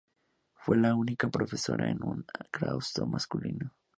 Fue 0.55 0.77
la 0.77 0.95
única 0.95 1.29
profesora 1.29 1.91
en 1.91 2.01
un 2.03 2.25
claustro 2.49 3.05
masculino. 3.05 3.71